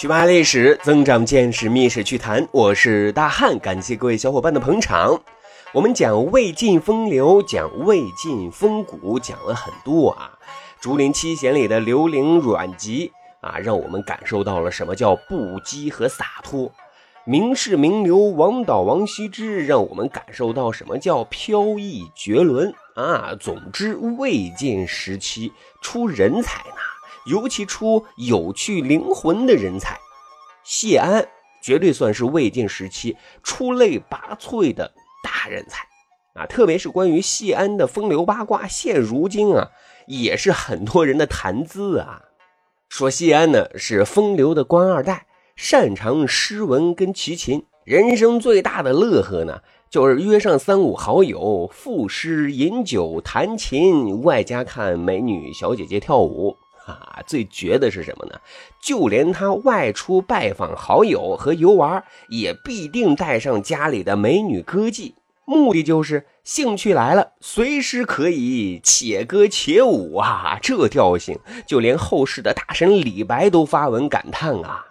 [0.00, 2.48] 去扒历史，增长见识，密史趣谈。
[2.52, 5.20] 我是大汉，感谢各位小伙伴的捧场。
[5.74, 10.38] 我们讲魏晋风流，讲魏晋风骨，讲了很多啊。
[10.80, 13.12] 竹林七贤里的刘伶、阮籍
[13.42, 16.72] 啊，让我们感受到了什么叫不羁和洒脱。
[17.26, 23.36] 名士名流王导、王羲之，让我们感受到什么叫飘逸绝伦啊！
[23.38, 26.80] 总之，魏晋时期出人才呢，
[27.30, 29.98] 尤其出有趣灵魂的人才。
[30.64, 31.26] 谢安
[31.62, 35.84] 绝对算是魏晋时期出类拔萃的大人才
[36.34, 36.46] 啊！
[36.46, 39.70] 特别是关于谢安的风流八卦，现如今啊，
[40.06, 42.22] 也是很多人的谈资啊。
[42.88, 45.26] 说谢安呢是风流的官二代。
[45.56, 49.60] 擅长诗文跟齐琴，人生最大的乐呵呢，
[49.90, 56.56] 就是约上三五好友赋诗、饮酒、弹琴，外加看美女小姐姐跳舞。
[56.90, 58.40] 啊，最绝的是什么呢？
[58.82, 65.12] 就连他外出拜访好友和游玩，也必定带上家里的美女歌妓，
[65.44, 70.58] 目的就是兴趣来了，随时可以且歌且舞啊！
[70.62, 74.86] 这调性，就连后世的大神李白都发文感叹啊。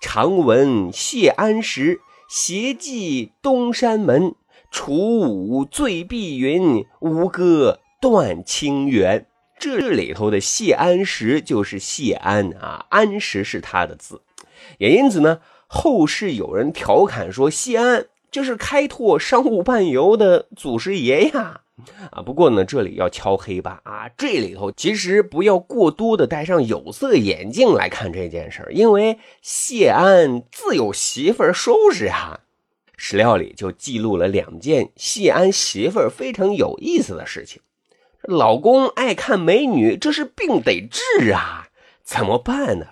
[0.00, 4.34] 常闻谢安时，携妓东山门。
[4.70, 9.27] 楚舞醉碧云，吴歌断清源。
[9.58, 14.22] 这里头的谢安石就是谢安啊，安石是他的字。
[14.78, 21.62] 也因此呢，后世有人调侃说，谢安就是开拓商务伴游的祖师爷呀。
[22.10, 24.10] 啊，不过呢，这里要敲黑板啊！
[24.16, 32.40] 这里头其实不要过多的戴上有色眼镜来看这件事儿，因为谢安自有媳妇儿收拾啊。
[32.96, 37.62] 史料里就记录了两件谢安媳妇儿非常有意思的事情。
[38.22, 41.68] 老公爱看美女，这是病得治啊，
[42.02, 42.86] 怎么办呢？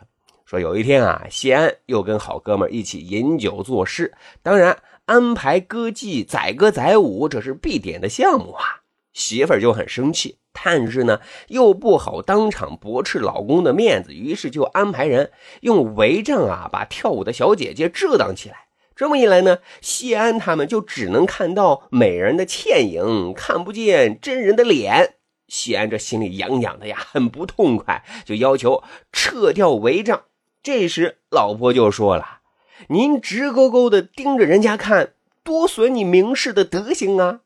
[0.44, 4.78] 说有一天啊，谢安又跟好哥们一起饮酒作诗，当然。
[5.06, 8.82] 安排歌妓载歌载舞，这是必点的项目啊！
[9.12, 18.66] 媳妇就很生气，但是呢，又不好当场驳斥老公的面子，于是就安排人用帷帐啊，把跳舞的小姐姐遮挡起来。
[18.96, 25.14] 这么一来呢，谢安他们就只能看到美人的倩影，看不见真人的脸。
[25.48, 30.24] 西安这心里痒痒的呀， 很不痛快，就要求撤掉帷帐。
[30.62, 32.40] 这时，老婆就说了。
[32.88, 37.40] 您直勾勾的盯着人家看，多损你名士的德行啊！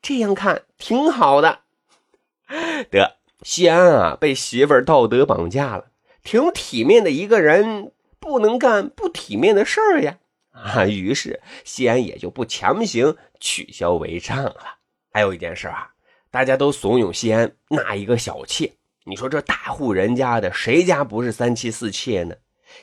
[0.00, 1.60] 这样看挺好的。
[2.90, 5.86] 得，西安啊，被媳妇儿道德绑架了。
[6.24, 10.18] 挺体面的一个人，不能干不体面的事儿呀！
[10.50, 14.78] 啊，于是西安也就不强行取消违章了。
[15.12, 15.91] 还有一件事啊，
[16.32, 18.72] 大家都怂恿谢安纳一个小妾。
[19.04, 22.34] 你说这大户人家的，谁家不是三妻四妾呢？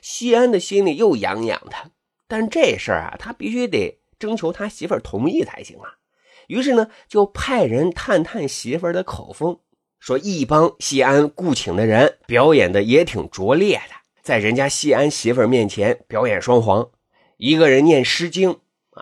[0.03, 1.75] 谢安的心里又痒痒的，
[2.27, 5.95] 但这事儿啊，他必须得征求他媳妇儿同意才行啊。
[6.47, 9.57] 于是呢，就派人探探媳妇儿的口风，
[9.99, 16.87] 说一帮谢安雇请的人表演的也挺拙劣的，在人家谢安媳妇儿面前表演双簧，
[17.37, 18.51] 一个人念《诗经》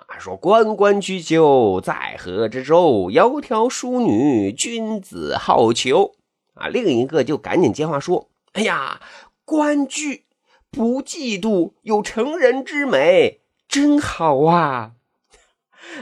[0.07, 6.13] 啊，说“关关雎鸠，在河之洲，窈窕淑女，君子好逑”，
[6.53, 9.01] 啊，另一个就赶紧接话说：“哎呀，
[9.43, 10.23] 关雎。”
[10.69, 14.91] 不嫉妒有成人之美，真好啊！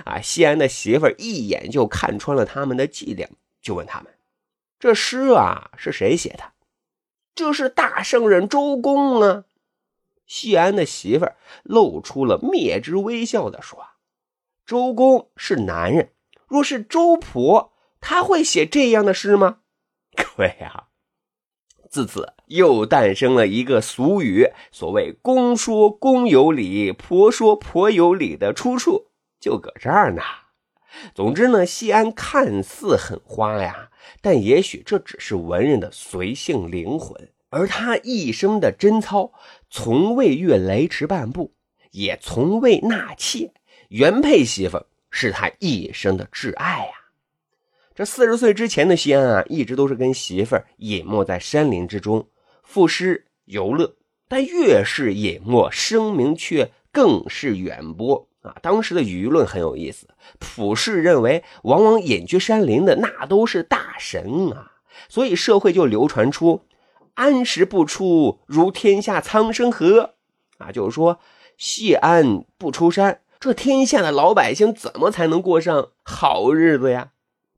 [0.03, 3.29] 啊，西安的媳妇儿一眼就看穿了他们的伎俩，
[3.61, 4.11] 就问他们
[4.79, 6.45] ：“这诗啊是谁写的
[7.35, 9.45] ？”“这是大圣人周公啊！”
[10.25, 13.86] 谢安的媳妇儿露出了灭之微笑的说
[14.66, 16.13] ：“周公是男人，
[16.47, 19.59] 若是周婆，他会写这样的诗吗？”
[20.16, 20.90] 各位啊！
[21.90, 29.08] 自此又诞生了一个俗语，所谓“公说公有理，婆说婆有理”的出处
[29.40, 30.22] 就搁这儿呢。
[31.14, 33.91] 总之呢，西安看似很花呀，
[34.22, 37.32] 但也许这只是文人的随性灵魂。
[37.55, 39.31] 而他一生的贞操，
[39.69, 41.53] 从未越雷池半步，
[41.91, 43.49] 也从未纳妾。
[43.87, 46.91] 原配媳妇是他一生的挚爱呀。
[47.96, 52.28] 这四十岁之前的西安啊，一直都是跟媳妇儿隐没在山林之中，
[52.61, 53.96] 赋诗游乐。
[54.28, 58.53] 但越是隐没，声名却更是远播啊！
[58.61, 60.09] 当时的舆论很有意思，
[60.40, 64.73] 普世认为，往往隐居山林的那都是大神啊，
[65.08, 66.61] 所以社会就流传出
[67.16, 70.16] “安时不出，如天下苍生何”
[70.59, 71.20] 啊，就是说
[71.58, 77.12] 谢安不出山，这天下的老百姓怎么才能过上好日子呀？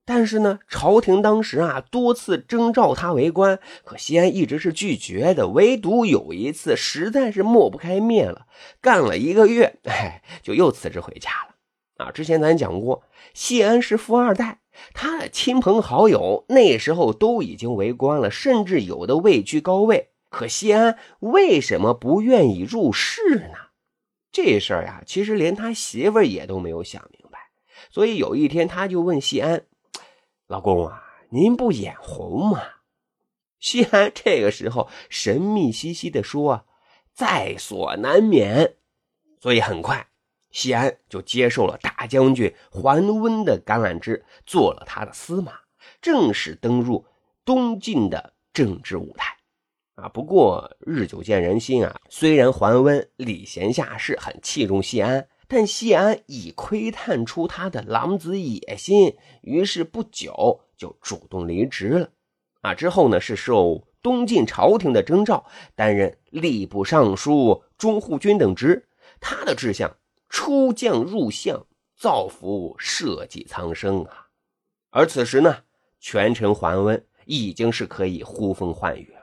[0.06, 5.50] 但是呢，朝廷当时啊多次征召他为官，可西安一直是拒绝的。
[5.50, 8.48] 唯独有一次，实在是抹不开面了，
[8.80, 12.06] 干了一个月，哎，就又辞职回家了。
[12.06, 13.04] 啊，之前咱讲过，
[13.34, 14.60] 谢安是富二代，
[14.94, 20.10] 他的亲朋好友那时候都已经为官了，甚至有的位居高位。
[20.30, 23.22] 可谢安为什么不愿意入仕
[23.52, 23.70] 呢？
[24.32, 27.40] 这事儿呀，其实连他媳妇儿也都没有想明白。
[27.90, 29.66] 所以有一天，他就问谢安。
[30.48, 32.62] 老公啊，您不眼红吗？
[33.60, 36.66] 西安这个时候神秘兮兮的说
[37.16, 38.76] ：“在所难免。”
[39.42, 40.08] 所以很快，
[40.52, 45.54] 西安就接受了大将军桓温的橄榄枝，做了他的司马，
[46.02, 47.06] 正式登入
[47.46, 49.36] 东晋的政治舞台。
[49.96, 55.28] 啊，不过日久见人心啊，虽然桓温礼贤下士，很器重西安。
[55.50, 62.10] 但谢安已窥探出他的狼子野心，于是不久就主动离职了。
[62.60, 68.90] 啊，之后呢是受东晋朝廷的征召，担任吏部尚书、中护军等职。
[69.22, 69.96] 他的志向
[70.30, 71.66] 出将入相，
[71.96, 74.28] 造福社稷苍生啊。
[74.90, 75.58] 而此时呢，
[76.00, 79.18] 权臣桓温已经是可以呼风唤雨了。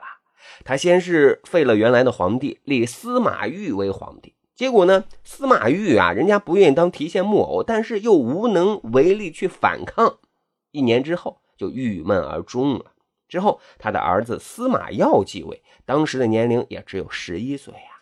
[0.63, 4.35] 他先是废了原来的皇帝，立司马昱为皇帝。
[4.55, 5.03] 结果呢？
[5.23, 10.19] 司马昱啊，人家不愿意当提线木偶，但是又无能为力去反抗。
[10.71, 12.93] 一年之后，就郁闷而终了。
[13.27, 17.94] 之后，他的儿子司马曜继位，当时的年龄也只有十一岁呀。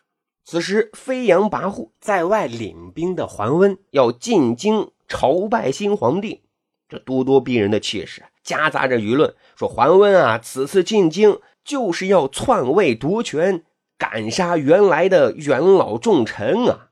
[0.45, 6.41] 此时，飞扬跋扈在外领兵的桓温要进京朝拜新皇帝，
[6.87, 13.63] 这咄咄逼人的气势夹杂着舆论说：桓温啊，此次进京就是要篡位夺权。
[13.95, 16.89] 赶杀原来的元老重臣啊！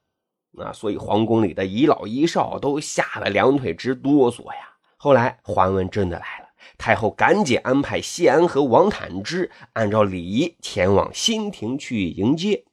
[0.57, 4.75] 啊，所以皇宫里的一老一少都吓得两腿直哆嗦呀。
[4.95, 12.63] 后来桓温真的来了，太后赶紧安排谢安和王坦之按照礼仪前往新亭去迎接。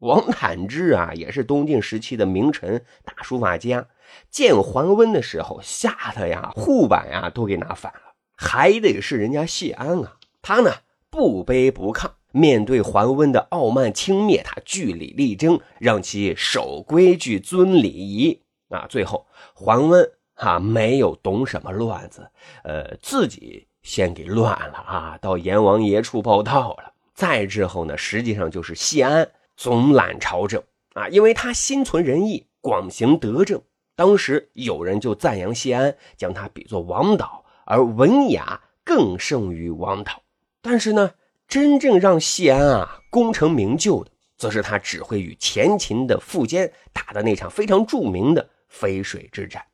[0.00, 3.86] 王坦之啊，也是东晋时期的名臣、大书法家，
[4.30, 8.00] 见桓温的时候吓得呀，护板呀都给拿反了。
[8.36, 10.72] 还得是人家谢安啊，他呢
[11.10, 12.10] 不卑不亢。
[12.32, 18.40] 面对桓温的傲慢轻蔑，他据理力争，让其守规矩、遵礼仪。
[18.68, 22.30] 啊，最后桓温啊没有懂什么乱子，
[22.62, 26.92] 呃，自己先给乱了啊，到阎王爷处报道了。
[27.12, 29.28] 再之后呢，实际上就是谢安
[29.60, 30.62] 总揽朝政
[30.94, 33.60] 啊，因为他心存仁义，广行德政。
[33.94, 40.22] 当时有人就赞扬谢安，将他比作王导，而文雅更胜于王导。
[40.62, 41.12] 但是呢。
[41.46, 49.66] 真正让谢安啊功成名就的，则是他指挥与前秦的苻坚打的那场非常著名的淝水之战。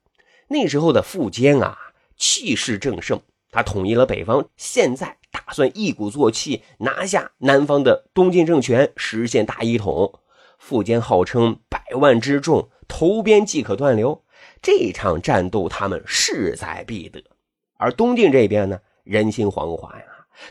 [0.49, 1.77] 那时候的苻坚啊
[2.17, 3.21] 气势正盛，
[3.57, 10.21] 他统一了北方，现在打算一鼓作气拿下南方的东晋政权，实现大一统。
[10.61, 14.23] 苻坚号称百万之众，投鞭即可断流，
[14.61, 17.25] 这场战斗他们势在必得。
[17.79, 20.05] 而东晋这边呢，人心惶惶呀。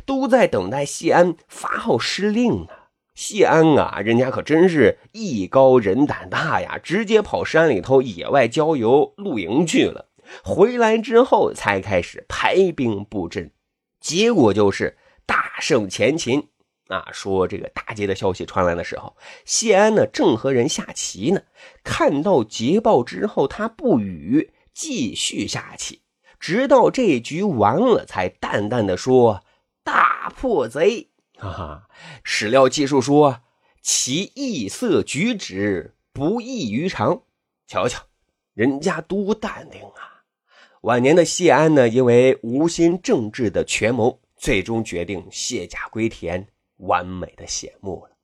[0.07, 2.69] 都在等待谢安发号施令呢。
[3.13, 10.07] 谢安啊，人家可真是艺高人胆大呀，直接跑山里头野外郊游露营去了。
[10.44, 13.51] 回来之后才开始排兵布阵，
[14.00, 16.50] 结果就是大胜前秦
[16.88, 17.08] 啊。
[17.12, 19.15] 说这个大捷的消息传来的时候，
[19.46, 21.41] 谢安呢正和人下棋呢，
[21.84, 26.01] 看到捷报之后，他不语，继续下棋，
[26.39, 29.44] 直到这局完了，才淡淡的说。
[29.84, 31.88] 大破贼，哈哈！
[32.24, 33.41] 史料记述说，
[33.79, 37.22] 其异色举止不异于常。
[37.67, 38.01] 瞧瞧，
[38.55, 40.14] 人家多淡定啊！
[40.86, 46.46] 晚年的谢安呢，因为无心政治的权谋，最终决定卸甲归田，
[46.77, 48.15] 完美的谢幕了。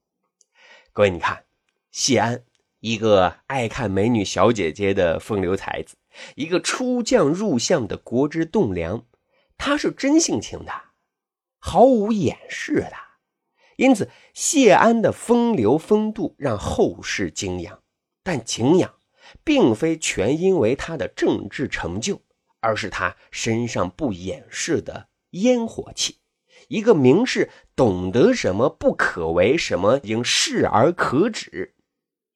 [0.94, 1.44] 各位，你看，
[1.90, 2.44] 谢安
[2.80, 5.96] 一个爱看美女小姐姐的风流才子，
[6.36, 9.08] 一个出将入相的国之栋梁，
[9.58, 10.72] 他是真性情的。
[11.58, 12.94] 毫无掩饰的，
[13.76, 17.82] 因此谢安的风流风度让后世敬仰。
[18.22, 18.94] 但敬仰，
[19.44, 22.22] 并非全因为他的政治成就，
[22.62, 26.20] 而是他身上不掩饰的烟火气。
[26.70, 31.76] 一个名士懂得什么不可为，什么应视而可止，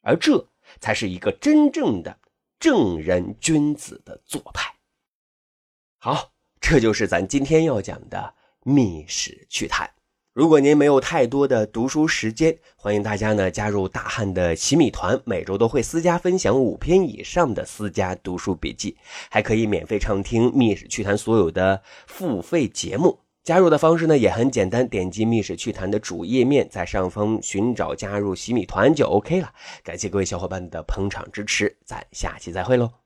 [0.02, 0.50] 而这
[0.82, 2.20] 才是一个真正的
[2.60, 4.76] 正人君子的做派。
[5.98, 8.36] 好，这就是咱今天要讲的。
[8.68, 9.94] 密史趣谈，
[10.36, 18.98] 如果您没有太多的读书时间，欢迎大家呢加入大汉的洗米团，每周都会私家分享五篇以上的私家读书笔记，
[19.30, 23.18] 还可以免费畅听《密史趣谈》所有的付费节目。
[23.46, 29.54] 加入的方式呢也很简单，点击《密史趣谈》的主页面，在上方寻找加入洗米团就 OK 了。
[29.86, 33.05] 感谢各位小伙伴的捧场支持，咱下期再会喽。